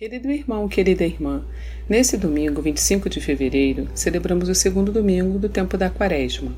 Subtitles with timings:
[0.00, 1.44] Querido irmão, querida irmã,
[1.86, 6.56] nesse domingo, 25 de fevereiro, celebramos o segundo domingo do tempo da Quaresma.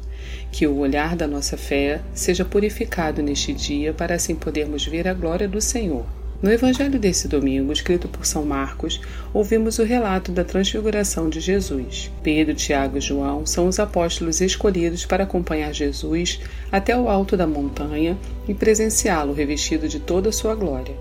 [0.53, 5.13] Que o olhar da nossa fé seja purificado neste dia para assim podermos ver a
[5.13, 6.07] glória do Senhor.
[6.41, 9.00] No evangelho desse domingo, escrito por São Marcos,
[9.35, 12.13] ouvimos o relato da transfiguração de Jesus.
[12.23, 16.39] Pedro, Tiago e João são os apóstolos escolhidos para acompanhar Jesus
[16.71, 18.17] até o alto da montanha
[18.47, 20.95] e presenciá-lo revestido de toda a sua glória.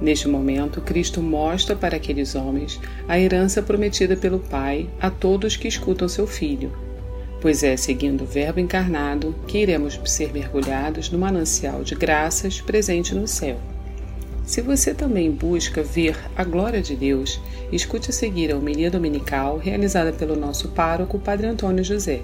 [0.00, 5.68] Neste momento, Cristo mostra para aqueles homens a herança prometida pelo Pai a todos que
[5.68, 6.72] escutam seu Filho,
[7.40, 13.14] pois é seguindo o Verbo encarnado que iremos ser mergulhados no manancial de graças presente
[13.14, 13.58] no céu.
[14.44, 17.38] Se você também busca ver a glória de Deus,
[17.70, 22.22] escute a seguir a homilia dominical realizada pelo nosso pároco, Padre Antônio José.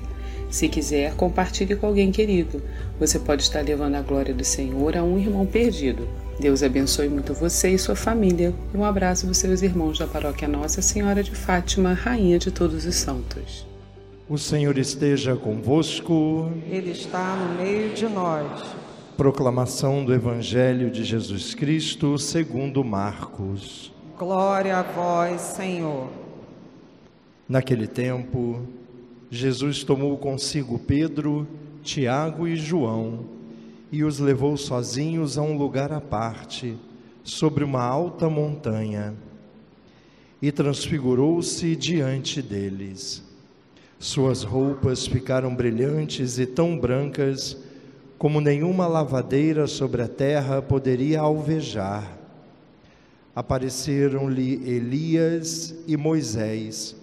[0.49, 2.63] Se quiser, compartilhe com alguém querido.
[2.99, 6.09] Você pode estar levando a glória do Senhor a um irmão perdido.
[6.39, 8.55] Deus abençoe muito você e sua família.
[8.75, 12.95] Um abraço dos seus irmãos da paróquia Nossa Senhora de Fátima, Rainha de todos os
[12.95, 13.67] santos.
[14.29, 16.51] O Senhor esteja convosco.
[16.69, 18.65] Ele está no meio de nós.
[19.17, 23.93] Proclamação do Evangelho de Jesus Cristo, segundo Marcos.
[24.19, 26.09] Glória a vós, Senhor.
[27.49, 28.61] Naquele tempo,
[29.31, 31.47] Jesus tomou consigo Pedro,
[31.83, 33.25] Tiago e João
[33.91, 36.77] e os levou sozinhos a um lugar à parte,
[37.23, 39.15] sobre uma alta montanha,
[40.41, 43.23] e transfigurou-se diante deles.
[43.99, 47.57] Suas roupas ficaram brilhantes e tão brancas
[48.19, 52.19] como nenhuma lavadeira sobre a terra poderia alvejar.
[53.35, 56.96] Apareceram-lhe Elias e Moisés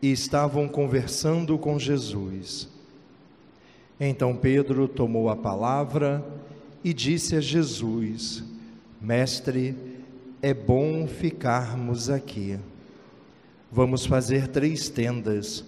[0.00, 2.68] e estavam conversando com Jesus.
[3.98, 6.24] Então Pedro tomou a palavra
[6.84, 8.44] e disse a Jesus:
[9.00, 9.74] Mestre,
[10.42, 12.58] é bom ficarmos aqui.
[13.72, 15.64] Vamos fazer três tendas: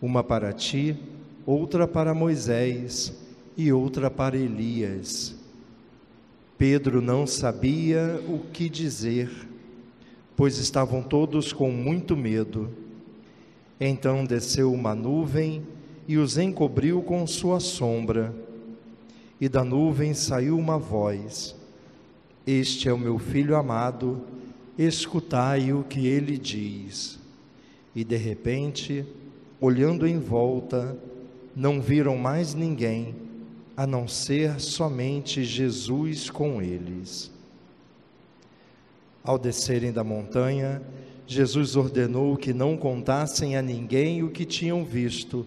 [0.00, 0.96] uma para ti,
[1.46, 3.12] outra para Moisés
[3.56, 5.34] e outra para Elias.
[6.58, 9.30] Pedro não sabia o que dizer,
[10.36, 12.70] pois estavam todos com muito medo.
[13.84, 15.66] Então desceu uma nuvem
[16.06, 18.32] e os encobriu com sua sombra.
[19.40, 21.56] E da nuvem saiu uma voz:
[22.46, 24.22] Este é o meu filho amado,
[24.78, 27.18] escutai o que ele diz.
[27.92, 29.04] E de repente,
[29.60, 30.96] olhando em volta,
[31.52, 33.16] não viram mais ninguém,
[33.76, 37.32] a não ser somente Jesus com eles.
[39.24, 40.80] Ao descerem da montanha,
[41.32, 45.46] Jesus ordenou que não contassem a ninguém o que tinham visto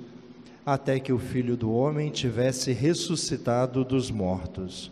[0.65, 4.91] até que o filho do homem tivesse ressuscitado dos mortos.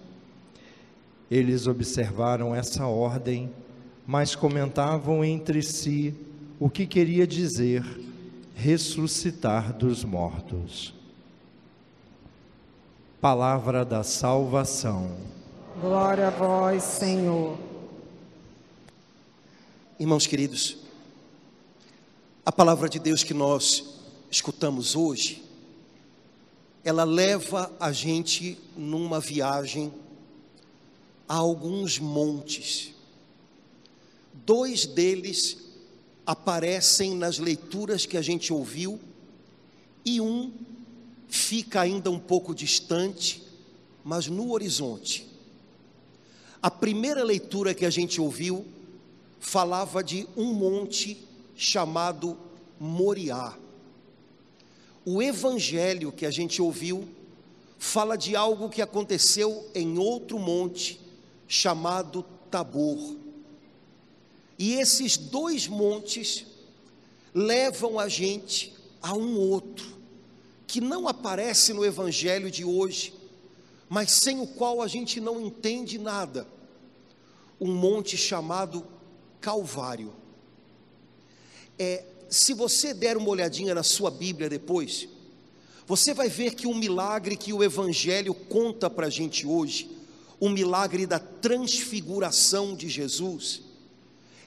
[1.32, 3.50] Eles observaram essa ordem,
[4.06, 6.14] mas comentavam entre si
[6.60, 7.84] o que queria dizer
[8.54, 10.94] ressuscitar dos mortos.
[13.20, 15.10] Palavra da salvação.
[15.82, 17.58] Glória a vós, Senhor.
[20.00, 20.83] Irmãos queridos,
[22.46, 23.84] a palavra de Deus que nós
[24.30, 25.44] escutamos hoje
[26.84, 29.94] ela leva a gente numa viagem
[31.28, 32.94] a alguns montes.
[34.34, 35.58] Dois deles
[36.26, 39.00] aparecem nas leituras que a gente ouviu
[40.04, 40.52] e um
[41.30, 43.42] fica ainda um pouco distante,
[44.04, 45.26] mas no horizonte.
[46.62, 48.66] A primeira leitura que a gente ouviu
[49.40, 51.18] falava de um monte
[51.64, 52.38] chamado
[52.80, 53.58] Moriá.
[55.06, 57.08] O evangelho que a gente ouviu
[57.80, 61.00] fala de algo que aconteceu em outro monte
[61.48, 63.18] chamado Tabor.
[64.58, 66.46] E esses dois montes
[67.34, 69.98] levam a gente a um outro
[70.68, 73.14] que não aparece no evangelho de hoje,
[73.90, 76.48] mas sem o qual a gente não entende nada.
[77.60, 78.86] Um monte chamado
[79.40, 80.23] Calvário.
[81.78, 82.04] É
[82.34, 85.08] se você der uma olhadinha na sua Bíblia depois,
[85.86, 89.88] você vai ver que o milagre que o Evangelho conta para a gente hoje,
[90.40, 93.62] o milagre da transfiguração de Jesus,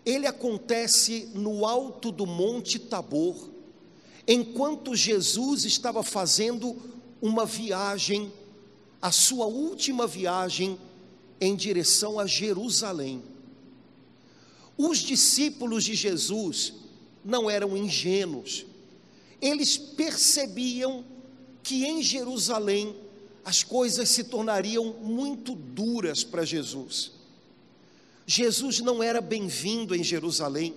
[0.05, 3.51] ele acontece no alto do Monte Tabor,
[4.27, 6.77] enquanto Jesus estava fazendo
[7.23, 8.33] uma viagem,
[9.01, 10.77] a sua última viagem
[11.41, 13.23] em direção a Jerusalém.
[14.77, 16.75] Os discípulos de Jesus,
[17.27, 18.65] não eram ingênuos.
[19.43, 21.05] Eles percebiam
[21.63, 22.95] que em Jerusalém
[23.45, 27.13] as coisas se tornariam muito duras para Jesus.
[28.27, 30.75] Jesus não era bem-vindo em Jerusalém,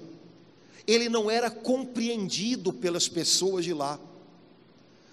[0.85, 3.99] ele não era compreendido pelas pessoas de lá.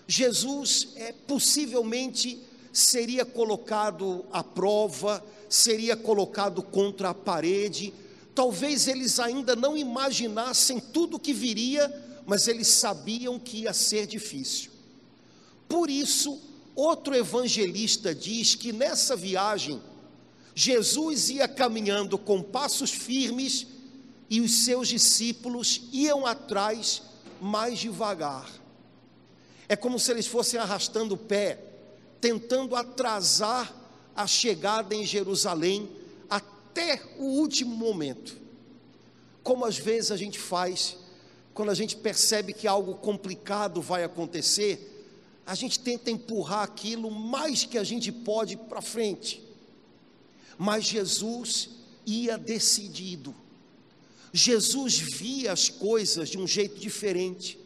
[0.06, 2.38] Jesus é, possivelmente
[2.72, 7.92] seria colocado à prova, seria colocado contra a parede.
[8.36, 11.90] Talvez eles ainda não imaginassem tudo o que viria,
[12.26, 14.70] mas eles sabiam que ia ser difícil.
[15.66, 16.38] Por isso,
[16.74, 19.80] outro evangelista diz que nessa viagem,
[20.54, 23.68] Jesus ia caminhando com passos firmes
[24.28, 27.00] e os seus discípulos iam atrás
[27.40, 28.50] mais devagar.
[29.66, 31.58] É como se eles fossem arrastando o pé,
[32.20, 33.74] tentando atrasar
[34.14, 35.88] a chegada em Jerusalém
[36.76, 38.37] até o último momento.
[39.43, 40.99] Como às vezes a gente faz
[41.55, 45.06] quando a gente percebe que algo complicado vai acontecer,
[45.46, 49.43] a gente tenta empurrar aquilo mais que a gente pode para frente.
[50.58, 51.70] Mas Jesus
[52.05, 53.34] ia decidido.
[54.34, 57.58] Jesus via as coisas de um jeito diferente.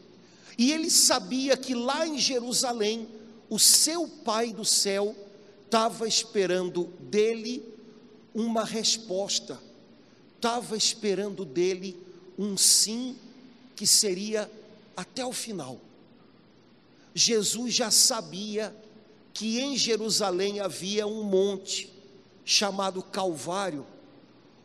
[0.57, 3.09] E ele sabia que lá em Jerusalém,
[3.49, 5.17] o seu Pai do céu
[5.65, 7.70] estava esperando dele
[8.35, 9.61] uma resposta,
[10.37, 11.99] estava esperando dele
[12.39, 13.17] um sim
[13.77, 14.51] que seria
[14.97, 15.81] até o final.
[17.15, 18.75] Jesus já sabia
[19.33, 21.93] que em Jerusalém havia um monte
[22.45, 23.87] chamado Calvário,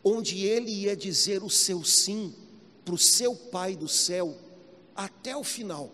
[0.03, 2.33] onde ele ia dizer o seu sim
[2.83, 4.38] para o seu Pai do céu
[4.95, 5.91] até o final.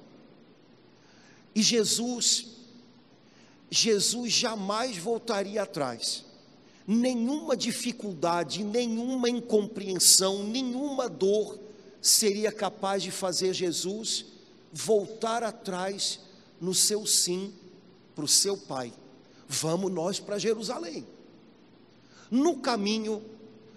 [1.56, 2.48] E Jesus,
[3.70, 6.26] Jesus jamais voltaria atrás.
[6.88, 11.60] Nenhuma dificuldade, nenhuma incompreensão, nenhuma dor
[12.02, 14.26] seria capaz de fazer Jesus
[14.74, 16.20] voltar atrás
[16.60, 17.54] no seu sim
[18.16, 18.92] para o seu pai.
[19.48, 21.06] Vamos nós para Jerusalém.
[22.30, 23.22] No caminho,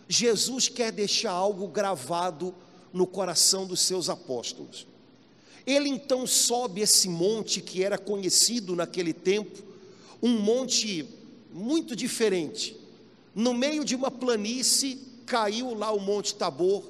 [0.09, 2.55] Jesus quer deixar algo gravado
[2.93, 4.87] no coração dos seus apóstolos.
[5.67, 9.62] Ele então sobe esse monte que era conhecido naquele tempo,
[10.23, 11.09] um monte
[11.53, 12.77] muito diferente.
[13.34, 16.84] No meio de uma planície caiu lá o Monte Tabor,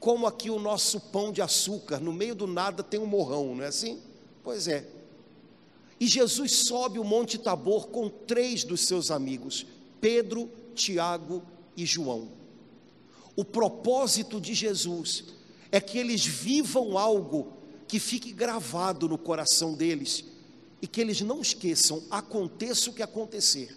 [0.00, 3.62] como aqui o nosso pão de açúcar, no meio do nada tem um morrão, não
[3.62, 4.00] é assim?
[4.42, 4.88] Pois é.
[6.00, 9.66] E Jesus sobe o Monte Tabor com três dos seus amigos,
[10.00, 11.42] Pedro, Tiago
[11.76, 12.28] e João.
[13.36, 15.24] O propósito de Jesus
[15.70, 17.52] é que eles vivam algo
[17.86, 20.24] que fique gravado no coração deles
[20.80, 23.76] e que eles não esqueçam, aconteça o que acontecer.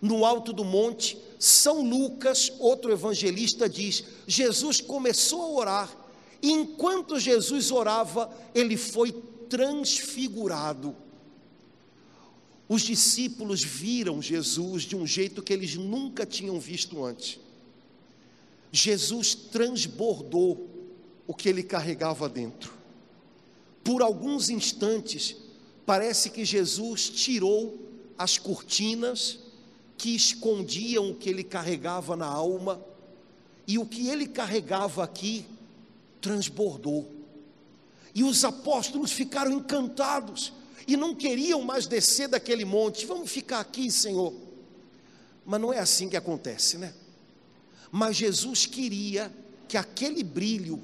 [0.00, 5.96] No alto do monte, São Lucas, outro evangelista, diz: Jesus começou a orar,
[6.42, 9.12] e enquanto Jesus orava, ele foi
[9.48, 10.94] transfigurado.
[12.68, 17.38] Os discípulos viram Jesus de um jeito que eles nunca tinham visto antes.
[18.72, 20.68] Jesus transbordou
[21.26, 22.74] o que ele carregava dentro.
[23.84, 25.36] Por alguns instantes,
[25.84, 27.78] parece que Jesus tirou
[28.18, 29.38] as cortinas
[29.96, 32.80] que escondiam o que ele carregava na alma,
[33.66, 35.44] e o que ele carregava aqui
[36.20, 37.10] transbordou.
[38.14, 40.52] E os apóstolos ficaram encantados
[40.86, 43.04] e não queriam mais descer daquele monte.
[43.04, 44.32] Vamos ficar aqui, Senhor.
[45.44, 46.94] Mas não é assim que acontece, né?
[47.90, 49.32] Mas Jesus queria
[49.68, 50.80] que aquele brilho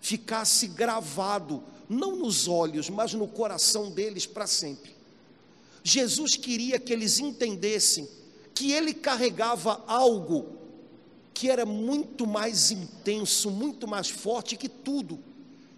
[0.00, 4.94] ficasse gravado, não nos olhos, mas no coração deles para sempre.
[5.82, 8.08] Jesus queria que eles entendessem
[8.58, 10.58] que ele carregava algo
[11.32, 15.20] que era muito mais intenso, muito mais forte que tudo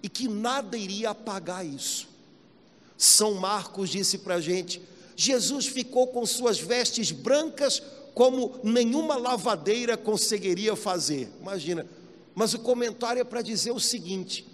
[0.03, 2.09] e que nada iria apagar isso.
[2.97, 4.81] São Marcos disse para a gente:
[5.15, 7.83] Jesus ficou com suas vestes brancas
[8.15, 11.31] como nenhuma lavadeira conseguiria fazer.
[11.39, 11.87] Imagina,
[12.35, 14.47] mas o comentário é para dizer o seguinte: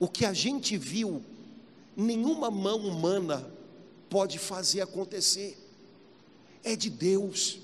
[0.00, 1.22] o que a gente viu,
[1.96, 3.48] nenhuma mão humana
[4.10, 5.63] pode fazer acontecer,
[6.64, 7.58] é de Deus.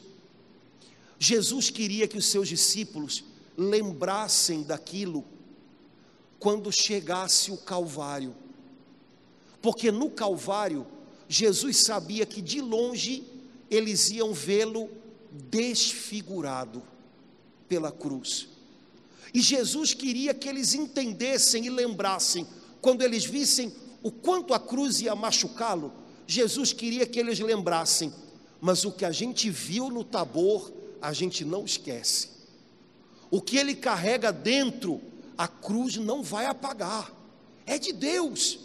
[1.18, 3.24] Jesus queria que os seus discípulos
[3.56, 5.24] lembrassem daquilo
[6.38, 8.34] quando chegasse o Calvário.
[9.60, 10.86] Porque no Calvário,
[11.28, 13.24] Jesus sabia que de longe
[13.70, 14.88] eles iam vê-lo
[15.30, 16.82] desfigurado
[17.68, 18.48] pela cruz.
[19.32, 22.46] E Jesus queria que eles entendessem e lembrassem,
[22.80, 25.92] quando eles vissem o quanto a cruz ia machucá-lo,
[26.26, 28.12] Jesus queria que eles lembrassem,
[28.60, 32.28] mas o que a gente viu no Tabor, a gente não esquece.
[33.30, 35.00] O que ele carrega dentro,
[35.38, 37.10] a cruz não vai apagar,
[37.64, 38.58] é de Deus.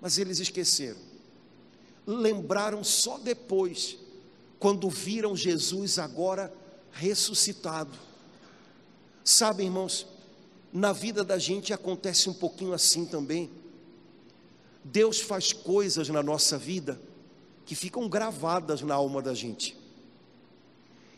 [0.00, 0.98] Mas eles esqueceram,
[2.06, 3.96] lembraram só depois,
[4.58, 6.52] quando viram Jesus agora
[6.92, 7.96] ressuscitado.
[9.24, 10.06] Sabe, irmãos,
[10.72, 13.50] na vida da gente acontece um pouquinho assim também.
[14.84, 17.00] Deus faz coisas na nossa vida
[17.70, 19.76] que ficam gravadas na alma da gente.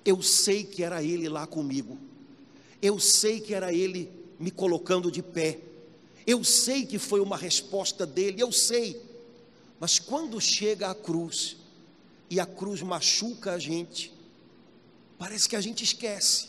[0.04, 1.96] Eu sei que era Ele lá comigo,
[2.82, 5.60] eu sei que era Ele me colocando de pé,
[6.26, 9.00] eu sei que foi uma resposta dele, eu sei,
[9.80, 11.56] mas quando chega a cruz,
[12.28, 14.12] e a cruz machuca a gente,
[15.18, 16.48] parece que a gente esquece.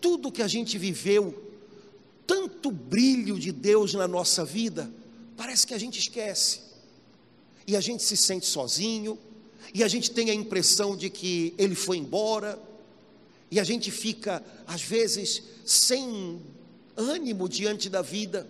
[0.00, 1.52] Tudo que a gente viveu,
[2.26, 4.90] tanto brilho de Deus na nossa vida,
[5.36, 6.71] parece que a gente esquece.
[7.66, 9.18] E a gente se sente sozinho,
[9.74, 12.60] e a gente tem a impressão de que ele foi embora,
[13.50, 16.40] e a gente fica, às vezes, sem
[16.96, 18.48] ânimo diante da vida.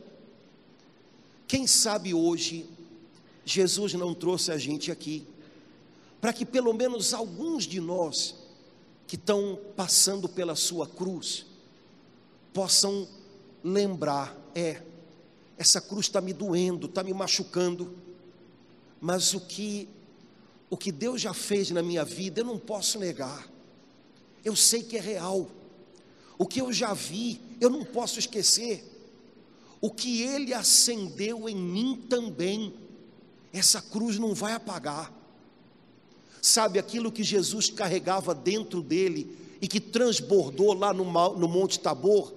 [1.47, 2.67] Quem sabe hoje,
[3.45, 5.27] Jesus não trouxe a gente aqui,
[6.21, 8.37] para que pelo menos alguns de nós
[9.07, 11.47] que estão passando pela sua cruz
[12.53, 13.09] possam
[13.63, 14.83] lembrar: é,
[15.59, 17.93] essa cruz está me doendo, está me machucando,
[19.03, 19.89] mas o que
[20.71, 23.47] o que Deus já fez na minha vida, eu não posso negar.
[24.43, 25.51] Eu sei que é real.
[26.39, 28.83] O que eu já vi, eu não posso esquecer.
[29.83, 32.73] O que Ele acendeu em mim também,
[33.53, 35.13] essa cruz não vai apagar.
[36.41, 42.33] Sabe aquilo que Jesus carregava dentro dele e que transbordou lá no, no Monte Tabor?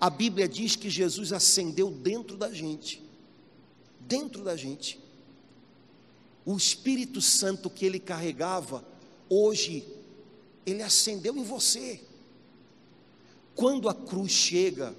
[0.00, 3.00] A Bíblia diz que Jesus acendeu dentro da gente.
[4.00, 5.06] Dentro da gente
[6.50, 8.82] o Espírito Santo que ele carregava,
[9.28, 9.86] hoje,
[10.64, 12.00] ele acendeu em você.
[13.54, 14.94] Quando a cruz chega,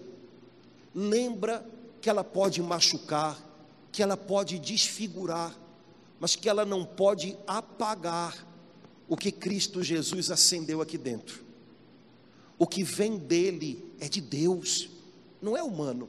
[0.94, 1.68] lembra
[2.00, 3.36] que ela pode machucar,
[3.92, 5.58] que ela pode desfigurar,
[6.20, 8.48] mas que ela não pode apagar
[9.08, 11.44] o que Cristo Jesus acendeu aqui dentro.
[12.60, 14.88] O que vem dele é de Deus,
[15.42, 16.08] não é humano.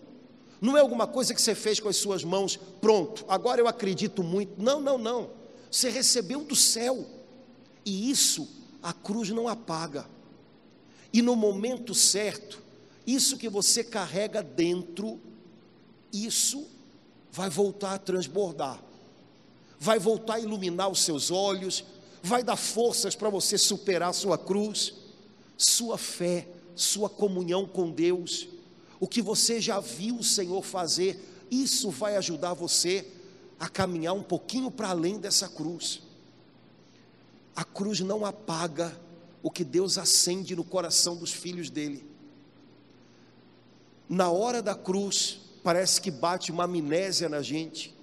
[0.60, 4.22] Não é alguma coisa que você fez com as suas mãos, pronto, agora eu acredito
[4.22, 4.60] muito.
[4.60, 5.30] Não, não, não.
[5.70, 7.06] Você recebeu do céu.
[7.84, 8.46] E isso
[8.82, 10.06] a cruz não apaga.
[11.12, 12.62] E no momento certo,
[13.06, 15.18] isso que você carrega dentro,
[16.12, 16.66] isso
[17.32, 18.82] vai voltar a transbordar.
[19.78, 21.84] Vai voltar a iluminar os seus olhos,
[22.22, 24.92] vai dar forças para você superar a sua cruz,
[25.56, 28.46] sua fé, sua comunhão com Deus
[29.00, 31.18] o que você já viu o Senhor fazer,
[31.50, 33.06] isso vai ajudar você
[33.58, 36.02] a caminhar um pouquinho para além dessa cruz.
[37.56, 38.94] A cruz não apaga
[39.42, 42.04] o que Deus acende no coração dos filhos dele.
[44.06, 47.94] Na hora da cruz, parece que bate uma amnésia na gente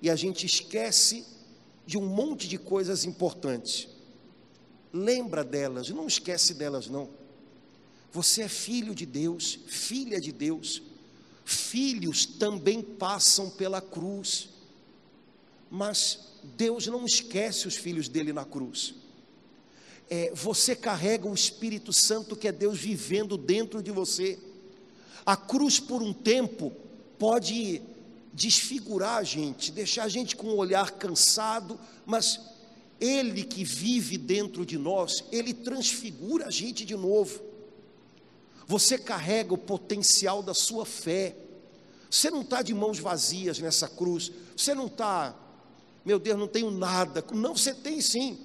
[0.00, 1.26] e a gente esquece
[1.84, 3.88] de um monte de coisas importantes.
[4.92, 7.08] Lembra delas, não esquece delas não.
[8.18, 10.82] Você é filho de Deus, filha de Deus.
[11.44, 14.48] Filhos também passam pela cruz,
[15.70, 16.18] mas
[16.56, 18.94] Deus não esquece os filhos dele na cruz.
[20.10, 24.36] É, você carrega o Espírito Santo que é Deus vivendo dentro de você.
[25.24, 26.72] A cruz, por um tempo,
[27.20, 27.80] pode
[28.32, 32.40] desfigurar a gente, deixar a gente com um olhar cansado, mas
[33.00, 37.46] Ele que vive dentro de nós, Ele transfigura a gente de novo.
[38.68, 41.34] Você carrega o potencial da sua fé.
[42.10, 44.30] Você não está de mãos vazias nessa cruz.
[44.54, 45.34] Você não está,
[46.04, 47.24] meu Deus, não tenho nada.
[47.32, 48.38] Não, você tem sim.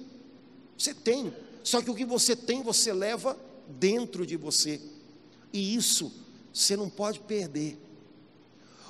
[0.78, 1.32] Você tem.
[1.62, 3.38] Só que o que você tem, você leva
[3.68, 4.80] dentro de você.
[5.52, 6.10] E isso
[6.52, 7.78] você não pode perder.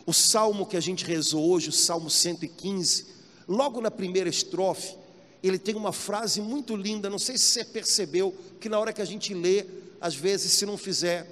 [0.06, 3.06] O salmo que a gente rezou hoje, o Salmo 115,
[3.48, 4.96] logo na primeira estrofe,
[5.42, 9.00] ele tem uma frase muito linda, não sei se você percebeu, que na hora que
[9.00, 9.66] a gente lê,
[10.00, 11.26] às vezes, se não fizer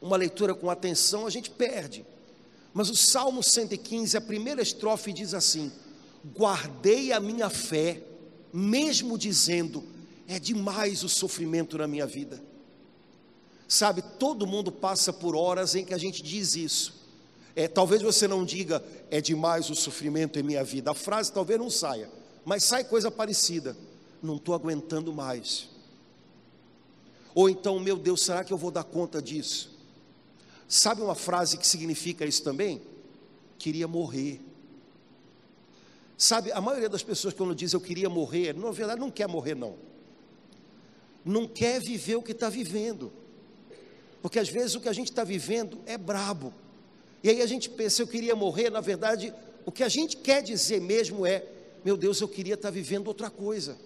[0.00, 2.04] uma leitura com atenção, a gente perde.
[2.72, 5.72] Mas o Salmo 115, a primeira estrofe diz assim:
[6.36, 8.02] Guardei a minha fé,
[8.52, 9.84] mesmo dizendo,
[10.26, 12.42] é demais o sofrimento na minha vida.
[13.66, 16.98] Sabe, todo mundo passa por horas em que a gente diz isso.
[17.54, 20.90] É, talvez você não diga, é demais o sofrimento em minha vida.
[20.90, 22.08] A frase talvez não saia,
[22.44, 23.76] mas sai coisa parecida.
[24.22, 25.68] Não estou aguentando mais.
[27.38, 29.70] Ou então, meu Deus, será que eu vou dar conta disso?
[30.66, 32.82] Sabe uma frase que significa isso também?
[33.56, 34.40] Queria morrer.
[36.16, 39.54] Sabe, a maioria das pessoas quando diz eu queria morrer, na verdade não quer morrer
[39.54, 39.76] não.
[41.24, 43.12] Não quer viver o que está vivendo.
[44.20, 46.52] Porque às vezes o que a gente está vivendo é brabo.
[47.22, 49.32] E aí a gente pensa, eu queria morrer, na verdade,
[49.64, 51.46] o que a gente quer dizer mesmo é,
[51.84, 53.78] meu Deus, eu queria estar tá vivendo outra coisa.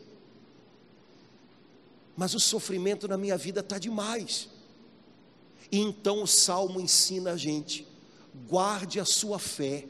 [2.17, 4.49] Mas o sofrimento na minha vida está demais.
[5.71, 7.87] E então o salmo ensina a gente:
[8.49, 9.87] guarde a sua fé,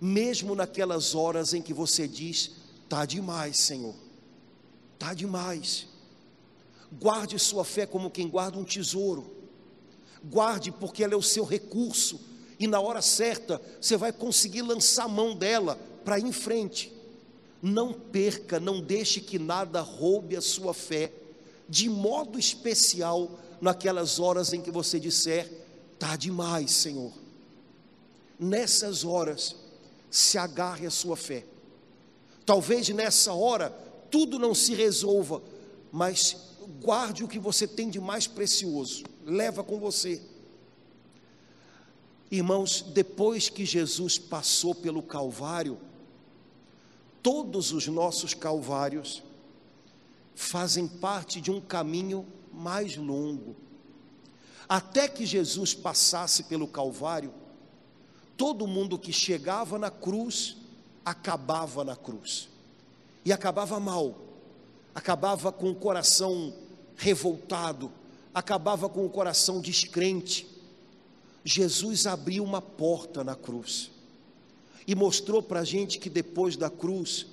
[0.00, 2.52] mesmo naquelas horas em que você diz:
[2.84, 3.94] está demais, Senhor,
[4.94, 5.88] está demais.
[7.00, 9.34] Guarde sua fé como quem guarda um tesouro,
[10.22, 12.20] guarde porque ela é o seu recurso,
[12.58, 16.92] e na hora certa você vai conseguir lançar a mão dela para ir em frente.
[17.62, 21.12] Não perca, não deixe que nada roube a sua fé,
[21.72, 25.50] de modo especial naquelas horas em que você disser:
[25.94, 27.10] está demais, Senhor.
[28.38, 29.56] Nessas horas,
[30.10, 31.46] se agarre à sua fé.
[32.44, 33.70] Talvez nessa hora
[34.10, 35.40] tudo não se resolva,
[35.90, 36.36] mas
[36.82, 40.20] guarde o que você tem de mais precioso, leva com você.
[42.30, 45.78] Irmãos, depois que Jesus passou pelo Calvário,
[47.22, 49.22] todos os nossos calvários
[50.34, 53.56] fazem parte de um caminho mais longo.
[54.68, 57.32] Até que Jesus passasse pelo Calvário,
[58.36, 60.56] todo mundo que chegava na cruz
[61.04, 62.48] acabava na cruz.
[63.24, 64.16] E acabava mal,
[64.94, 66.52] acabava com o coração
[66.96, 67.90] revoltado,
[68.34, 70.46] acabava com o coração descrente.
[71.44, 73.90] Jesus abriu uma porta na cruz
[74.86, 77.26] e mostrou para a gente que depois da cruz,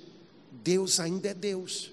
[0.50, 1.92] Deus ainda é Deus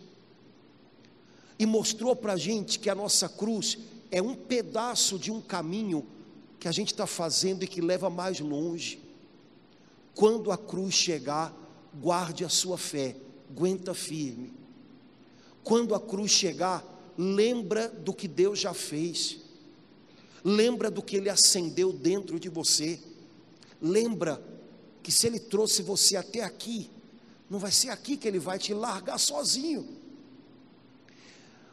[1.60, 3.78] e mostrou para a gente que a nossa cruz
[4.12, 6.06] é um pedaço de um caminho
[6.60, 9.00] que a gente está fazendo e que leva mais longe.
[10.16, 11.54] Quando a cruz chegar,
[12.00, 13.16] guarde a sua fé,
[13.50, 14.54] aguenta firme.
[15.64, 16.84] Quando a cruz chegar,
[17.18, 19.38] lembra do que Deus já fez.
[20.44, 23.00] Lembra do que ele acendeu dentro de você.
[23.82, 24.42] Lembra
[25.04, 26.90] que se ele trouxe você até aqui,
[27.50, 29.97] não vai ser aqui que ele vai te largar sozinho.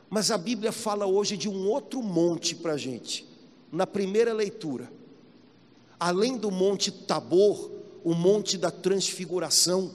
[0.08, 3.26] Mas a Bíblia fala hoje de um outro monte para a gente,
[3.72, 4.90] na primeira leitura.
[5.98, 7.70] Além do Monte Tabor,
[8.02, 9.92] o Monte da Transfiguração,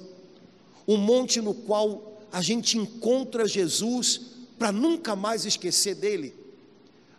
[0.88, 4.22] o monte no qual a gente encontra Jesus
[4.58, 6.34] para nunca mais esquecer dele.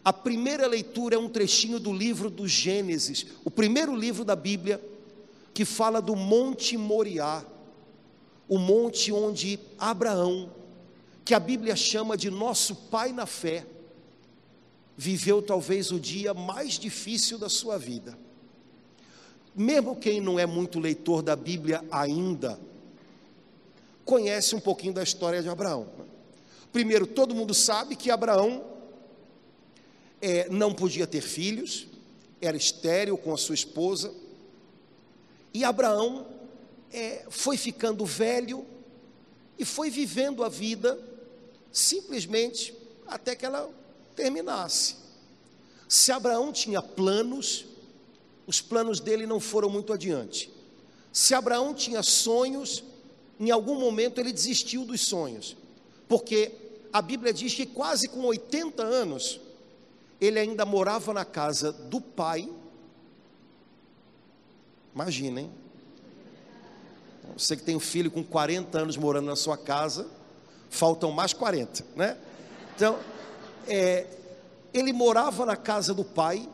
[0.04, 4.80] A primeira leitura é um trechinho do livro do Gênesis, o primeiro livro da Bíblia,
[5.54, 7.44] que fala do Monte Moriá,
[8.48, 10.50] o monte onde Abraão
[11.30, 13.64] que a Bíblia chama de nosso pai na fé,
[14.96, 18.18] viveu talvez o dia mais difícil da sua vida.
[19.54, 22.58] Mesmo quem não é muito leitor da Bíblia ainda,
[24.04, 25.86] conhece um pouquinho da história de Abraão.
[26.72, 28.64] Primeiro, todo mundo sabe que Abraão
[30.20, 31.86] é, não podia ter filhos,
[32.40, 34.12] era estéril com a sua esposa,
[35.54, 36.26] e Abraão
[36.92, 38.66] é, foi ficando velho
[39.56, 41.08] e foi vivendo a vida
[41.72, 42.74] simplesmente
[43.06, 43.70] até que ela
[44.14, 44.96] terminasse.
[45.88, 47.66] Se Abraão tinha planos,
[48.46, 50.52] os planos dele não foram muito adiante.
[51.12, 52.84] Se Abraão tinha sonhos,
[53.38, 55.56] em algum momento ele desistiu dos sonhos,
[56.08, 56.52] porque
[56.92, 59.40] a Bíblia diz que quase com 80 anos,
[60.20, 62.48] ele ainda morava na casa do pai.
[64.94, 65.50] Imaginem.
[67.36, 70.08] Você que tem um filho com 40 anos morando na sua casa,
[70.70, 72.16] faltam mais 40, né?
[72.74, 72.98] Então,
[73.66, 74.06] é,
[74.72, 76.48] ele morava na casa do pai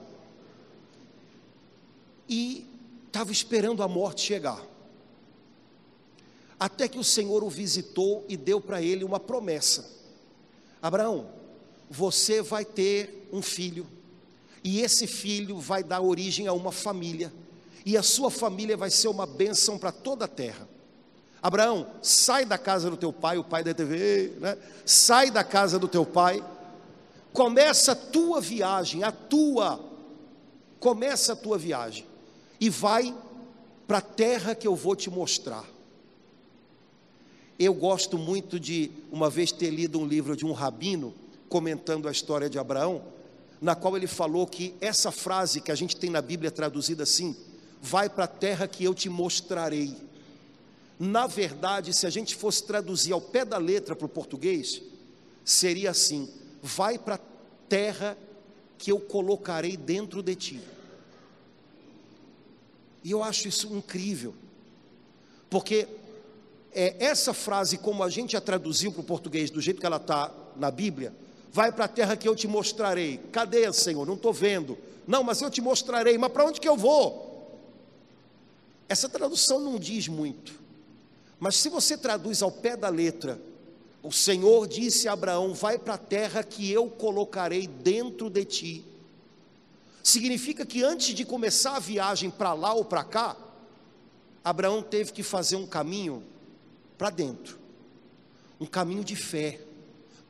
[2.28, 2.66] e
[3.06, 4.60] estava esperando a morte chegar.
[6.58, 9.88] Até que o Senhor o visitou e deu para ele uma promessa:
[10.80, 11.28] Abraão,
[11.88, 13.86] você vai ter um filho,
[14.64, 17.32] e esse filho vai dar origem a uma família,
[17.84, 20.66] e a sua família vai ser uma bênção para toda a terra.
[21.46, 24.58] Abraão, sai da casa do teu pai, o pai da TV, né?
[24.84, 26.44] Sai da casa do teu pai.
[27.32, 29.78] Começa a tua viagem, a tua.
[30.80, 32.04] Começa a tua viagem
[32.60, 33.14] e vai
[33.86, 35.64] para a terra que eu vou te mostrar.
[37.56, 41.14] Eu gosto muito de uma vez ter lido um livro de um rabino
[41.48, 43.04] comentando a história de Abraão,
[43.60, 47.36] na qual ele falou que essa frase que a gente tem na Bíblia traduzida assim,
[47.80, 50.05] vai para a terra que eu te mostrarei.
[50.98, 54.82] Na verdade, se a gente fosse traduzir ao pé da letra para o português,
[55.44, 56.28] seria assim:
[56.62, 57.20] vai para a
[57.68, 58.16] terra
[58.78, 60.60] que eu colocarei dentro de ti.
[63.04, 64.34] E eu acho isso incrível,
[65.48, 65.86] porque
[66.72, 69.96] é, essa frase, como a gente a traduziu para o português, do jeito que ela
[69.96, 71.14] está na Bíblia,
[71.52, 73.18] vai para a terra que eu te mostrarei.
[73.32, 74.06] Cadê, Senhor?
[74.06, 74.76] Não estou vendo.
[75.06, 76.18] Não, mas eu te mostrarei.
[76.18, 77.26] Mas para onde que eu vou?
[78.88, 80.65] Essa tradução não diz muito.
[81.38, 83.40] Mas se você traduz ao pé da letra,
[84.02, 88.84] o Senhor disse a Abraão: Vai para a terra que eu colocarei dentro de ti.
[90.02, 93.36] Significa que antes de começar a viagem para lá ou para cá,
[94.44, 96.22] Abraão teve que fazer um caminho
[96.96, 97.58] para dentro,
[98.60, 99.60] um caminho de fé,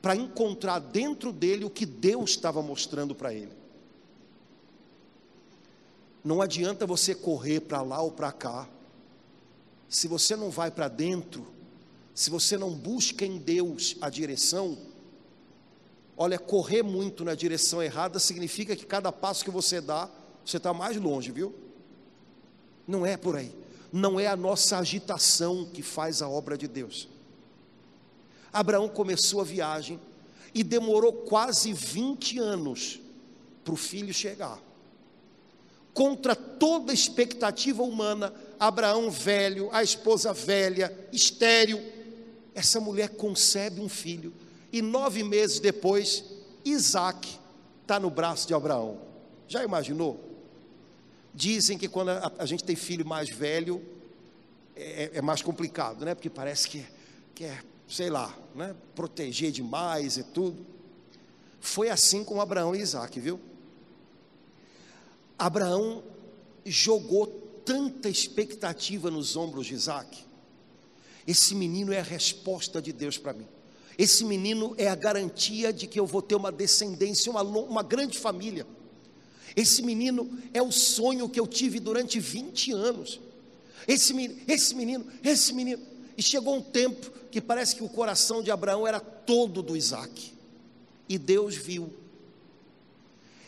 [0.01, 3.51] para encontrar dentro dele o que Deus estava mostrando para ele.
[6.23, 8.67] Não adianta você correr para lá ou para cá,
[9.89, 11.47] se você não vai para dentro,
[12.13, 14.77] se você não busca em Deus a direção,
[16.17, 20.09] olha, correr muito na direção errada significa que cada passo que você dá,
[20.45, 21.53] você está mais longe, viu?
[22.87, 23.53] Não é por aí.
[23.91, 27.07] Não é a nossa agitação que faz a obra de Deus.
[28.51, 29.99] Abraão começou a viagem
[30.53, 32.99] e demorou quase 20 anos
[33.63, 34.59] para o filho chegar.
[35.93, 41.81] Contra toda expectativa humana, Abraão velho, a esposa velha, estéril,
[42.55, 44.33] essa mulher concebe um filho,
[44.71, 46.23] e nove meses depois,
[46.65, 47.37] Isaac
[47.81, 48.99] está no braço de Abraão.
[49.47, 50.19] Já imaginou?
[51.33, 53.81] Dizem que quando a, a gente tem filho mais velho,
[54.75, 56.13] é, é, mais complicado, né?
[56.13, 56.85] Porque parece que,
[57.33, 58.75] que é, sei lá, né?
[58.95, 60.65] proteger demais e tudo.
[61.59, 63.39] Foi assim com Abraão e Isaac, viu?
[65.37, 66.03] Abraão
[66.65, 70.25] jogou tanta expectativa nos ombros de Isaac.
[71.27, 73.45] Esse menino é a resposta de Deus para mim.
[73.97, 78.17] Esse menino é a garantia de que eu vou ter uma descendência, uma, uma grande
[78.17, 78.65] família.
[79.53, 83.19] Esse menino é o sonho que eu tive durante 20 anos.
[83.85, 85.83] Esse menino, esse menino, esse menino.
[86.15, 90.31] E chegou um tempo que parece que o coração de Abraão era todo do Isaac.
[91.09, 91.93] E Deus viu.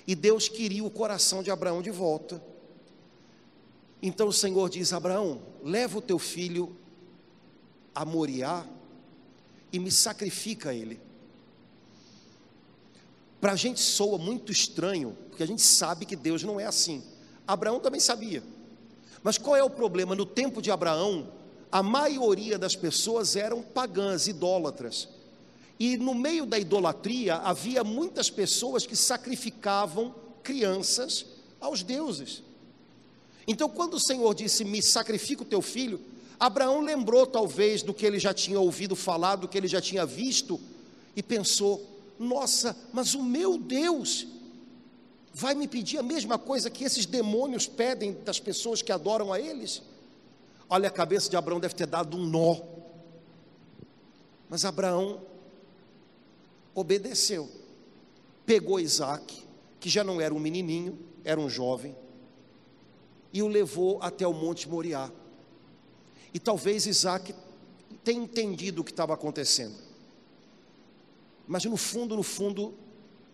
[0.05, 2.41] E Deus queria o coração de Abraão de volta.
[4.01, 6.75] Então o Senhor diz: Abraão, leva o teu filho
[7.93, 8.65] a Moriá
[9.71, 10.99] e me sacrifica ele.
[13.41, 17.03] Para a gente soa muito estranho, porque a gente sabe que Deus não é assim.
[17.47, 18.43] Abraão também sabia.
[19.23, 20.15] Mas qual é o problema?
[20.15, 21.31] No tempo de Abraão,
[21.71, 25.07] a maioria das pessoas eram pagãs, idólatras.
[25.79, 31.25] E no meio da idolatria havia muitas pessoas que sacrificavam crianças
[31.59, 32.43] aos deuses.
[33.49, 35.99] Então, quando o Senhor disse: Me sacrifica o teu filho,
[36.39, 40.05] Abraão lembrou talvez do que ele já tinha ouvido falar, do que ele já tinha
[40.05, 40.62] visto,
[41.15, 41.83] e pensou:
[42.19, 44.27] Nossa, mas o meu Deus
[45.33, 49.39] vai me pedir a mesma coisa que esses demônios pedem das pessoas que adoram a
[49.39, 49.81] eles?
[50.69, 52.55] Olha, a cabeça de Abraão deve ter dado um nó.
[54.47, 55.21] Mas Abraão
[56.75, 57.49] obedeceu,
[58.45, 59.43] pegou Isaac,
[59.79, 61.95] que já não era um menininho, era um jovem,
[63.31, 65.11] e o levou até o Monte Moriá.
[66.33, 67.33] E talvez Isaac
[68.03, 69.75] tenha entendido o que estava acontecendo.
[71.47, 72.73] Mas no fundo, no fundo,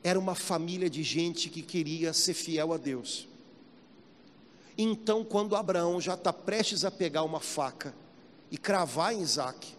[0.04, 3.28] era uma família de gente que queria ser fiel a Deus.
[4.78, 7.96] Então, quando Abraão já está prestes a pegar uma faca
[8.52, 9.74] e cravar em Isaac,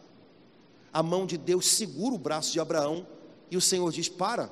[0.92, 3.07] a mão de Deus segura o braço de Abraão
[3.50, 4.50] e o Senhor diz: Para,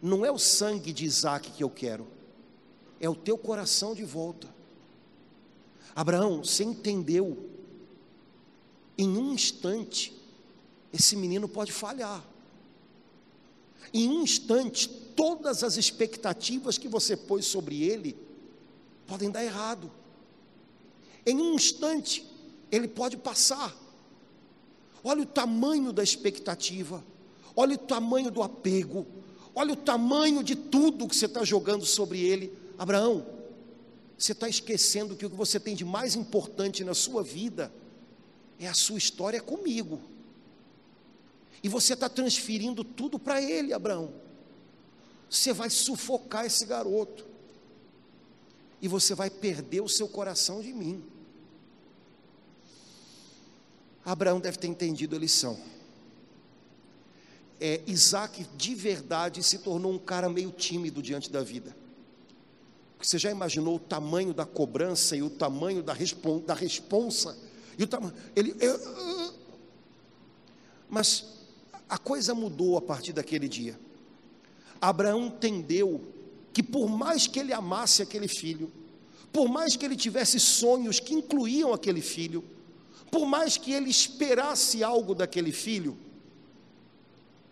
[0.00, 2.06] não é o sangue de Isaac que eu quero,
[3.02, 4.48] é o teu coração de volta.
[5.94, 7.50] Abraão, você entendeu?
[8.96, 10.16] Em um instante,
[10.92, 12.24] esse menino pode falhar.
[13.92, 18.16] Em um instante, todas as expectativas que você pôs sobre ele
[19.04, 19.90] podem dar errado.
[21.26, 22.24] Em um instante,
[22.70, 23.76] ele pode passar.
[25.02, 27.02] Olha o tamanho da expectativa,
[27.56, 29.04] olha o tamanho do apego,
[29.52, 32.61] olha o tamanho de tudo que você está jogando sobre ele.
[32.82, 33.24] Abraão,
[34.18, 37.72] você está esquecendo que o que você tem de mais importante na sua vida
[38.58, 40.02] é a sua história comigo.
[41.62, 44.12] E você está transferindo tudo para ele, Abraão.
[45.30, 47.24] Você vai sufocar esse garoto.
[48.80, 51.04] E você vai perder o seu coração de mim.
[54.04, 55.56] Abraão deve ter entendido a lição.
[57.60, 61.80] É, Isaac de verdade se tornou um cara meio tímido diante da vida.
[63.02, 67.36] Você já imaginou o tamanho da cobrança e o tamanho da, respon da responsa?
[67.76, 68.14] E o tamanho.
[68.34, 68.54] Ele.
[68.60, 68.78] Eu,
[70.88, 71.24] mas
[71.88, 73.78] a coisa mudou a partir daquele dia.
[74.80, 76.00] Abraão entendeu
[76.52, 78.70] que por mais que ele amasse aquele filho,
[79.32, 82.44] por mais que ele tivesse sonhos que incluíam aquele filho,
[83.10, 85.96] por mais que ele esperasse algo daquele filho,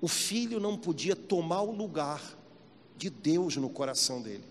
[0.00, 2.38] o filho não podia tomar o lugar
[2.96, 4.50] de Deus no coração dele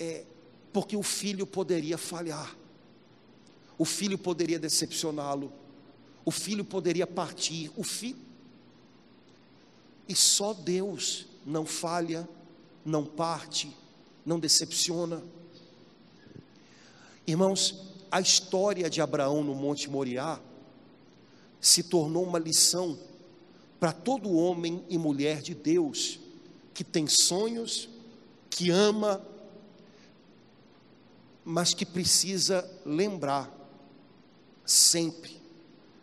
[0.00, 0.24] é,
[0.72, 2.56] porque o filho poderia falhar,
[3.76, 5.52] o filho poderia decepcioná-lo,
[6.24, 8.30] o filho poderia partir, o filho.
[10.08, 12.28] E só Deus não falha,
[12.84, 13.70] não parte,
[14.24, 15.22] não decepciona.
[17.26, 20.40] Irmãos, a história de Abraão no Monte Moriá
[21.60, 22.98] se tornou uma lição
[23.78, 26.18] para todo homem e mulher de Deus
[26.74, 27.88] que tem sonhos,
[28.48, 29.24] que ama,
[31.44, 33.50] mas que precisa lembrar
[34.64, 35.40] sempre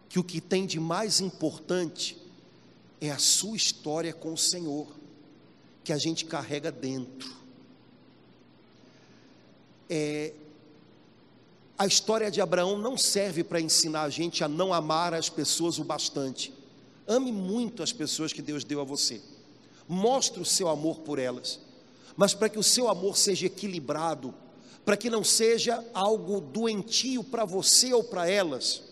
[0.09, 2.17] que o que tem de mais importante
[2.99, 4.87] é a sua história com o Senhor,
[5.83, 7.35] que a gente carrega dentro.
[9.89, 10.33] É,
[11.77, 15.77] a história de Abraão não serve para ensinar a gente a não amar as pessoas
[15.77, 16.51] o bastante.
[17.07, 19.21] Ame muito as pessoas que Deus deu a você.
[19.87, 21.59] Mostre o seu amor por elas.
[22.17, 24.33] Mas para que o seu amor seja equilibrado,
[24.87, 28.83] para que não seja algo doentio para você ou para elas,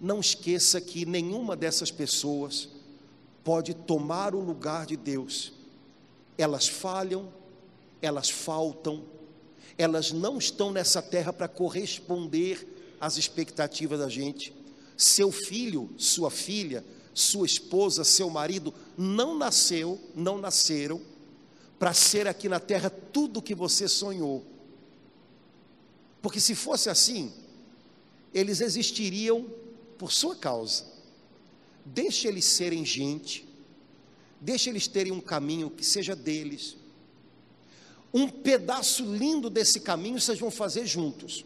[0.00, 2.68] não esqueça que nenhuma dessas pessoas
[3.42, 5.52] pode tomar o lugar de Deus.
[6.38, 7.28] Elas falham,
[8.00, 9.02] elas faltam,
[9.76, 14.54] elas não estão nessa terra para corresponder às expectativas da gente.
[14.96, 21.00] Seu filho, sua filha, sua esposa, seu marido não nasceu, não nasceram
[21.80, 24.56] para ser aqui na terra tudo o que você sonhou.
[26.20, 27.32] Porque se fosse assim,
[28.34, 29.46] eles existiriam
[29.96, 30.84] por sua causa.
[31.84, 33.48] Deixe eles serem gente,
[34.40, 36.76] deixe eles terem um caminho que seja deles
[38.12, 41.44] um pedaço lindo desse caminho vocês vão fazer juntos,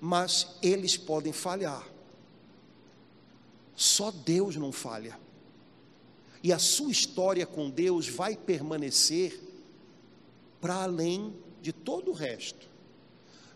[0.00, 1.86] mas eles podem falhar.
[3.74, 5.18] Só Deus não falha.
[6.42, 9.40] E a sua história com Deus vai permanecer
[10.60, 12.68] para além de todo o resto.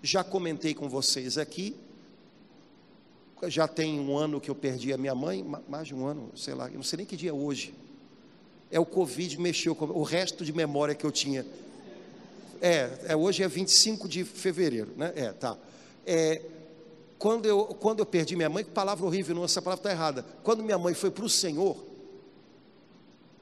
[0.03, 1.77] Já comentei com vocês aqui,
[3.45, 6.55] já tem um ano que eu perdi a minha mãe, mais de um ano, sei
[6.55, 7.75] lá, eu não sei nem que dia é hoje.
[8.71, 11.45] É o Covid mexeu com o resto de memória que eu tinha
[12.61, 15.13] é, é, hoje é 25 de fevereiro, né?
[15.15, 15.57] É, tá.
[16.07, 16.43] É,
[17.19, 20.25] quando, eu, quando eu perdi minha mãe, que palavra horrível, não, essa palavra está errada.
[20.43, 21.77] Quando minha mãe foi para o Senhor,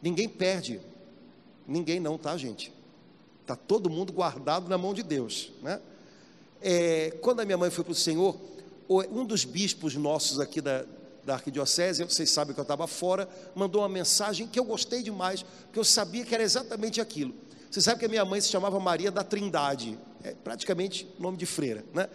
[0.03, 0.81] ninguém perde.
[1.67, 2.73] Ninguém não, tá, gente?
[3.43, 5.81] Está todo mundo guardado na mão de Deus, né?
[6.63, 8.37] É, quando a minha mãe foi para o Senhor,
[8.89, 10.85] um dos bispos nossos aqui da,
[11.25, 15.43] da arquidiocese, vocês sabem que eu estava fora, mandou uma mensagem que eu gostei demais,
[15.43, 17.35] porque eu sabia que era exatamente aquilo.
[17.71, 21.45] Você sabe que a minha mãe se chamava Maria da Trindade, é praticamente nome de
[21.45, 22.09] freira, né?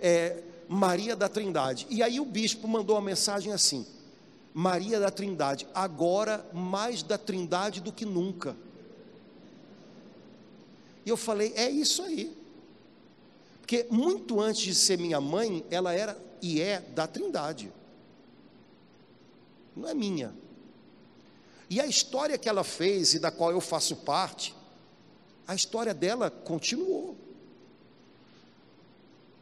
[0.00, 1.86] É, Maria da Trindade.
[1.88, 3.86] E aí o bispo mandou uma mensagem assim:
[4.52, 8.56] Maria da Trindade, agora mais da Trindade do que nunca.
[11.04, 12.36] E eu falei: é isso aí.
[13.66, 17.72] Porque muito antes de ser minha mãe, ela era e é da Trindade.
[19.74, 20.32] Não é minha.
[21.68, 24.54] E a história que ela fez e da qual eu faço parte,
[25.48, 27.16] a história dela continuou.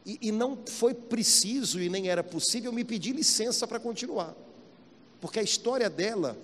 [0.07, 4.35] E, e, não foi preciso e nem era possível me pedir licença para continuar,
[5.21, 6.37] porque a história dela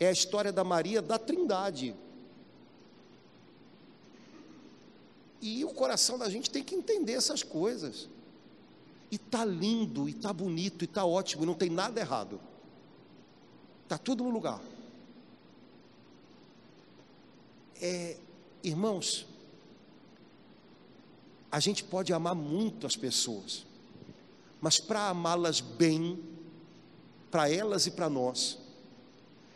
[0.00, 1.94] é a história da Maria da Trindade.
[5.46, 8.08] E o coração da gente tem que entender essas coisas.
[9.10, 12.40] E tá lindo, e tá bonito, e tá ótimo, e não tem nada errado.
[13.86, 14.60] Tá tudo no lugar.
[17.80, 18.16] É,
[18.66, 19.24] Irmãos,
[21.52, 23.64] a gente pode amar muito as pessoas,
[24.60, 26.18] mas para amá-las bem,
[27.30, 28.58] para elas e para nós,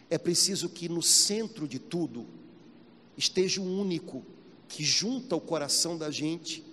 [0.09, 2.25] é preciso que no centro de tudo
[3.17, 4.25] esteja o único
[4.71, 6.65] que junta o coração da gente,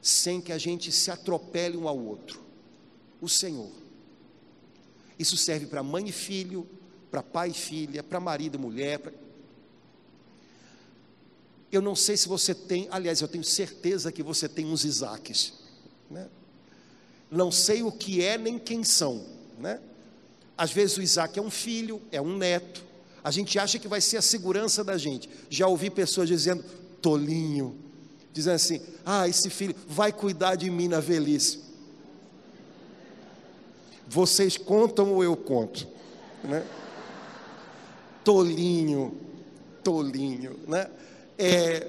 [0.00, 2.42] sem que a gente se atropele um ao outro:
[3.20, 3.70] o Senhor.
[5.18, 6.66] Isso serve para mãe e filho,
[7.10, 9.12] para pai e filha, para marido e mulher, pra
[11.70, 15.52] eu não sei se você tem, aliás, eu tenho certeza que você tem uns Isaques.
[16.10, 16.28] Né?
[17.30, 19.26] Não sei o que é nem quem são.
[19.58, 19.80] Né?
[20.56, 22.82] Às vezes o Isaac é um filho, é um neto.
[23.22, 25.28] A gente acha que vai ser a segurança da gente.
[25.50, 26.64] Já ouvi pessoas dizendo,
[27.06, 27.78] tolinho,
[28.32, 31.60] dizendo assim: ah, esse filho vai cuidar de mim na velhice.
[34.08, 35.86] Vocês contam ou eu conto?
[36.42, 36.66] Né?
[38.24, 39.16] Tolinho,
[39.84, 40.90] tolinho, né?
[41.38, 41.86] É,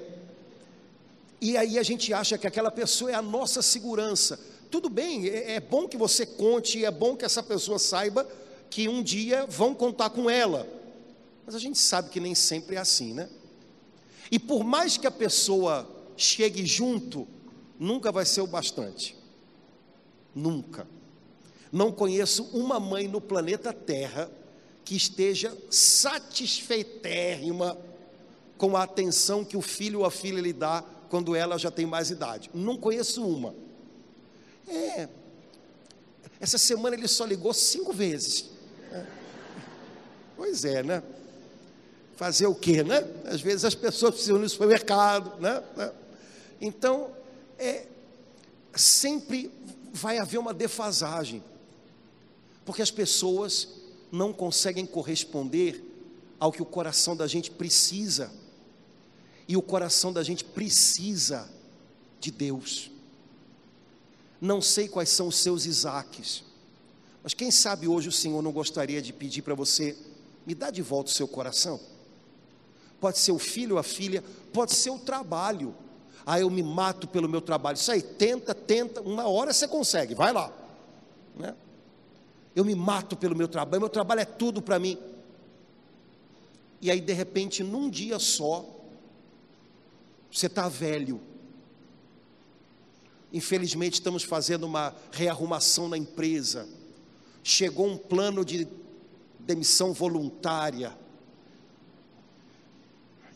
[1.40, 4.38] e aí a gente acha que aquela pessoa é a nossa segurança.
[4.70, 8.24] Tudo bem, é, é bom que você conte, é bom que essa pessoa saiba
[8.70, 10.64] que um dia vão contar com ela.
[11.44, 13.28] Mas a gente sabe que nem sempre é assim, né?
[14.30, 15.86] E por mais que a pessoa
[16.16, 17.26] chegue junto,
[17.78, 19.14] nunca vai ser o bastante.
[20.34, 20.86] Nunca.
[21.70, 24.30] Não conheço uma mãe no planeta Terra
[24.84, 27.78] que esteja satisfeitérrima
[28.56, 31.86] com a atenção que o filho ou a filha lhe dá quando ela já tem
[31.86, 32.50] mais idade.
[32.52, 33.54] Não conheço uma.
[34.66, 35.08] É.
[36.40, 38.50] Essa semana ele só ligou cinco vezes.
[38.92, 39.06] É.
[40.36, 41.02] Pois é, né?
[42.18, 43.06] Fazer o quê, né?
[43.26, 45.62] Às vezes as pessoas precisam ir no supermercado, né?
[46.60, 47.12] Então,
[47.56, 47.86] é,
[48.74, 49.52] sempre
[49.92, 51.44] vai haver uma defasagem,
[52.64, 53.68] porque as pessoas
[54.10, 55.80] não conseguem corresponder
[56.40, 58.32] ao que o coração da gente precisa,
[59.46, 61.48] e o coração da gente precisa
[62.18, 62.90] de Deus.
[64.40, 66.42] Não sei quais são os seus Isaques,
[67.22, 69.96] mas quem sabe hoje o Senhor não gostaria de pedir para você,
[70.44, 71.78] me dá de volta o seu coração?
[73.00, 75.74] Pode ser o filho ou a filha, pode ser o trabalho.
[76.26, 77.76] Ah, eu me mato pelo meu trabalho.
[77.76, 80.52] Isso aí, tenta, tenta, uma hora você consegue, vai lá.
[81.36, 81.54] Né?
[82.54, 84.98] Eu me mato pelo meu trabalho, meu trabalho é tudo para mim.
[86.80, 88.64] E aí, de repente, num dia só,
[90.30, 91.20] você está velho.
[93.32, 96.68] Infelizmente, estamos fazendo uma rearrumação na empresa.
[97.42, 98.66] Chegou um plano de
[99.40, 100.96] demissão voluntária.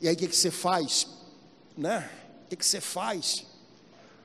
[0.02, 1.06] E aí, o que, que você faz?
[1.78, 2.10] Né?
[2.44, 3.46] O que, que você faz?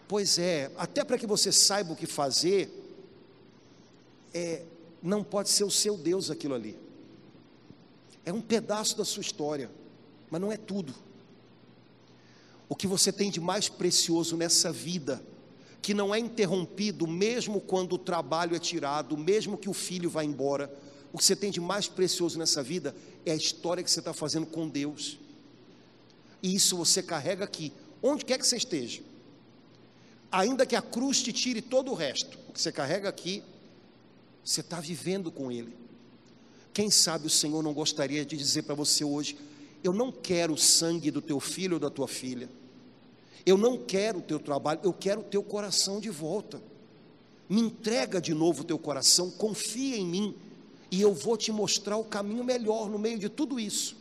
[0.08, 2.68] Pois é, até para que você saiba o que fazer,
[4.34, 4.64] é,
[5.04, 6.76] não pode ser o seu Deus aquilo ali.
[8.26, 9.70] É um pedaço da sua história,
[10.32, 10.96] mas não é tudo.
[12.68, 15.22] O que você tem de mais precioso nessa vida,
[15.80, 20.24] que não é interrompido mesmo quando o trabalho é tirado, mesmo que o filho vá
[20.24, 20.74] embora,
[21.14, 24.12] o que você tem de mais precioso nessa vida é a história que você está
[24.12, 25.20] fazendo com Deus.
[26.42, 29.02] E isso você carrega aqui, onde quer que você esteja.
[30.32, 33.44] Ainda que a cruz te tire todo o resto, o que você carrega aqui
[34.48, 35.76] você está vivendo com Ele.
[36.74, 39.38] Quem sabe o Senhor não gostaria de dizer para você hoje:
[39.84, 42.50] Eu não quero o sangue do teu filho ou da tua filha.
[43.46, 46.62] Eu não quero o teu trabalho, eu quero o teu coração de volta.
[47.50, 50.36] Me entrega de novo o teu coração, confia em mim,
[50.90, 53.98] e eu vou te mostrar o caminho melhor no meio de tudo isso.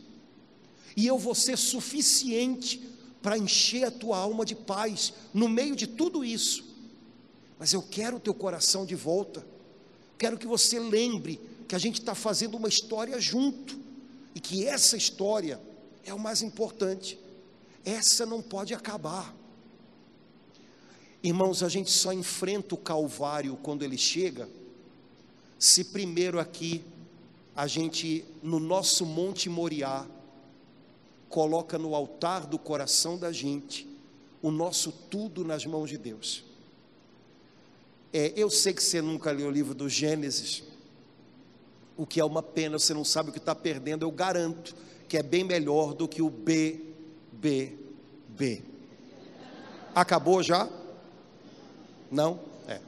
[0.97, 2.81] E eu vou ser suficiente
[3.21, 6.65] para encher a tua alma de paz no meio de tudo isso.
[7.59, 9.45] Mas eu quero o teu coração de volta.
[10.17, 13.79] Quero que você lembre que a gente está fazendo uma história junto
[14.33, 15.61] e que essa história
[16.03, 17.19] é o mais importante.
[17.85, 19.35] Essa não pode acabar.
[21.21, 24.49] Irmãos, a gente só enfrenta o Calvário quando ele chega,
[25.59, 26.83] se primeiro aqui
[27.55, 30.07] a gente, no nosso Monte Moriá,
[31.29, 33.87] coloca no altar do coração da gente
[34.41, 36.43] o nosso tudo nas mãos de Deus.
[38.13, 40.63] É, eu sei que você nunca leu o livro do Gênesis,
[41.97, 44.75] o que é uma pena, você não sabe o que está perdendo, eu garanto
[45.07, 46.79] que é bem melhor do que o B,
[47.31, 47.73] B,
[48.29, 48.61] B.
[49.95, 50.69] Acabou já?
[52.11, 52.39] Não?
[52.67, 52.79] É.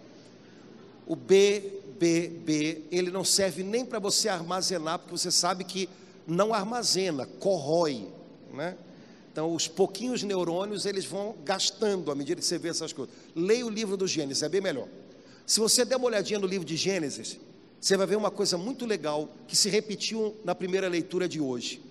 [1.08, 5.90] O B, B, B, ele não serve nem para você armazenar, porque você sabe que
[6.28, 8.08] não armazena, corrói,
[8.54, 8.78] né?
[9.32, 13.14] Então, os pouquinhos neurônios, eles vão gastando à medida que você vê essas coisas.
[13.36, 14.88] Leia o livro do Gênesis, é bem melhor.
[15.46, 17.40] Se você der uma olhadinha no livro de Gênesis,
[17.80, 21.82] você vai ver uma coisa muito legal que se repetiu na primeira leitura de hoje.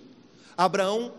[0.57, 1.13] Abraão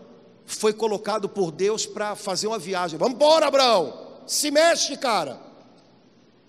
[0.46, 2.98] foi colocado por Deus para fazer uma viagem.
[2.98, 4.22] Vamos embora, Abraão!
[4.26, 5.40] Se mexe, cara!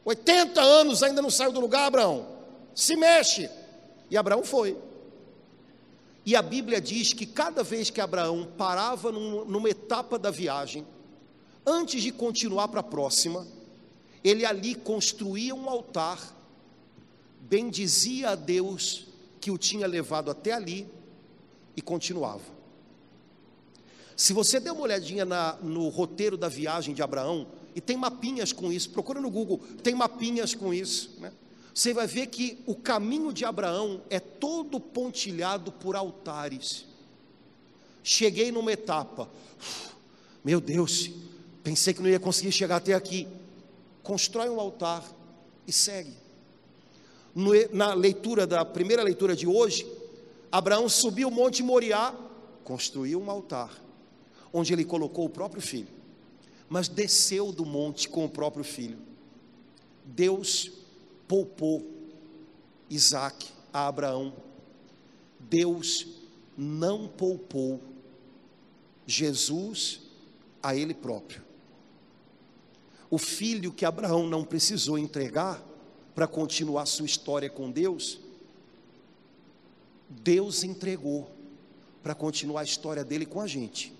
[0.04, 2.27] 80 anos ainda não saiu do lugar, Abraão.
[2.75, 3.49] Se mexe!
[4.10, 4.77] E Abraão foi.
[6.25, 10.86] E a Bíblia diz que cada vez que Abraão parava num, numa etapa da viagem,
[11.65, 13.47] antes de continuar para a próxima,
[14.23, 16.36] ele ali construía um altar,
[17.41, 19.07] bendizia a Deus
[19.39, 20.88] que o tinha levado até ali
[21.75, 22.43] e continuava.
[24.15, 28.53] Se você der uma olhadinha na, no roteiro da viagem de Abraão, e tem mapinhas
[28.53, 31.31] com isso, procura no Google, tem mapinhas com isso, né?
[31.73, 36.86] Você vai ver que o caminho de Abraão é todo pontilhado por altares.
[38.03, 39.30] Cheguei numa etapa,
[40.43, 41.11] meu Deus,
[41.63, 43.28] pensei que não ia conseguir chegar até aqui
[44.03, 45.03] constrói um altar
[45.67, 46.13] e segue.
[47.72, 49.89] Na leitura da primeira leitura de hoje,
[50.51, 52.13] Abraão subiu o monte Moriá,
[52.63, 53.72] construiu um altar,
[54.51, 55.88] onde ele colocou o próprio filho,
[56.67, 58.97] mas desceu do monte com o próprio filho.
[60.03, 60.72] Deus
[61.32, 61.89] poupou
[62.89, 64.34] Isaac a Abraão.
[65.39, 66.05] Deus
[66.57, 67.79] não poupou
[69.07, 70.01] Jesus
[70.61, 71.41] a ele próprio.
[73.09, 75.63] O filho que Abraão não precisou entregar,
[76.13, 78.19] para continuar sua história com Deus,
[80.09, 81.32] Deus entregou
[82.03, 83.93] para continuar a história dele com a gente.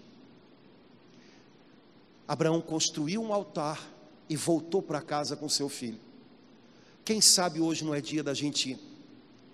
[2.27, 3.89] Abraão construiu um altar
[4.27, 6.11] e voltou para casa com seu filho.
[7.04, 8.78] Quem sabe hoje não é dia da gente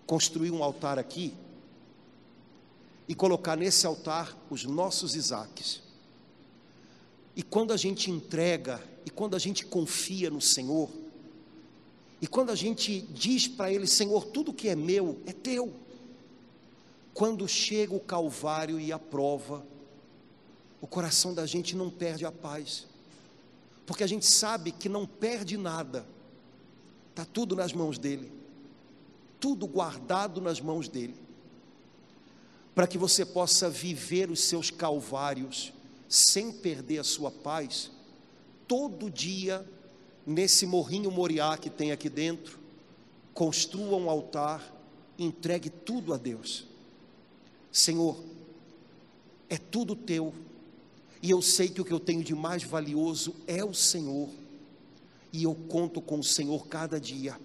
[0.05, 1.33] construir um altar aqui
[3.07, 5.81] e colocar nesse altar os nossos Isaques.
[7.35, 10.89] E quando a gente entrega, e quando a gente confia no Senhor,
[12.21, 15.71] e quando a gente diz para Ele, Senhor, tudo que é meu é teu.
[17.13, 19.65] Quando chega o Calvário e a prova,
[20.81, 22.85] o coração da gente não perde a paz,
[23.85, 26.05] porque a gente sabe que não perde nada,
[27.17, 28.31] está tudo nas mãos dEle,
[29.39, 31.15] tudo guardado nas mãos dEle.
[32.75, 35.73] Para que você possa viver os seus calvários
[36.07, 37.89] sem perder a sua paz,
[38.67, 39.67] todo dia,
[40.27, 42.59] nesse morrinho moriá que tem aqui dentro,
[43.33, 44.71] construa um altar,
[45.17, 46.67] entregue tudo a Deus.
[47.71, 48.23] Senhor,
[49.49, 50.35] é tudo teu,
[51.19, 54.29] e eu sei que o que eu tenho de mais valioso é o Senhor,
[55.31, 57.39] e eu conto com o Senhor cada dia.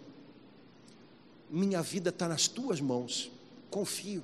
[1.51, 3.31] Minha vida está nas tuas mãos,
[3.71, 4.23] confio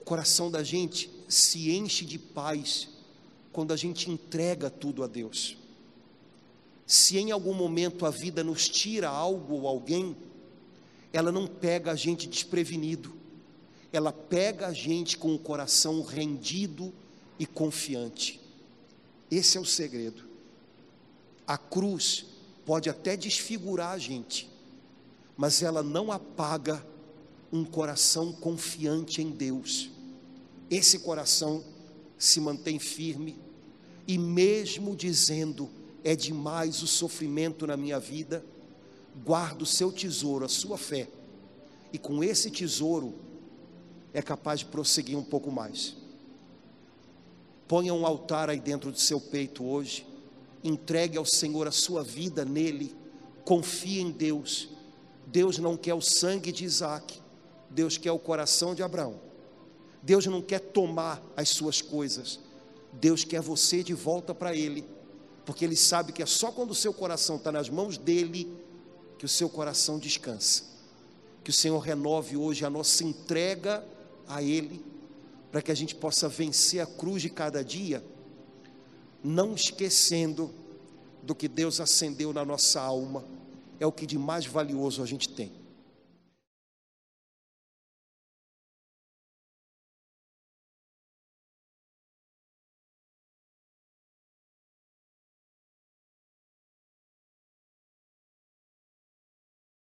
[0.00, 2.88] o coração da gente se enche de paz
[3.52, 5.56] quando a gente entrega tudo a Deus.
[6.86, 10.16] Se em algum momento a vida nos tira algo ou alguém,
[11.12, 13.12] ela não pega a gente desprevenido,
[13.92, 16.92] ela pega a gente com o coração rendido
[17.38, 18.40] e confiante.
[19.30, 20.29] Esse é o segredo.
[21.50, 22.26] A cruz
[22.64, 24.48] pode até desfigurar a gente,
[25.36, 26.86] mas ela não apaga
[27.52, 29.90] um coração confiante em Deus.
[30.70, 31.64] Esse coração
[32.16, 33.36] se mantém firme
[34.06, 35.68] e, mesmo dizendo,
[36.04, 38.44] é demais o sofrimento na minha vida,
[39.24, 41.08] guarda o seu tesouro, a sua fé,
[41.92, 43.12] e com esse tesouro
[44.14, 45.96] é capaz de prosseguir um pouco mais.
[47.66, 50.06] Ponha um altar aí dentro do seu peito hoje,
[50.62, 52.94] entregue ao Senhor a sua vida nele,
[53.44, 54.68] confie em Deus.
[55.26, 57.20] Deus não quer o sangue de Isaac,
[57.70, 59.20] Deus quer o coração de Abraão.
[60.02, 62.40] Deus não quer tomar as suas coisas.
[62.92, 64.84] Deus quer você de volta para Ele,
[65.44, 68.50] porque Ele sabe que é só quando o seu coração está nas mãos dEle
[69.18, 70.64] que o seu coração descansa.
[71.44, 73.84] Que o Senhor renove hoje a nossa entrega
[74.26, 74.84] a Ele,
[75.52, 78.04] para que a gente possa vencer a cruz de cada dia,
[79.22, 80.50] não esquecendo
[81.22, 83.24] do que Deus acendeu na nossa alma,
[83.78, 85.59] é o que de mais valioso a gente tem.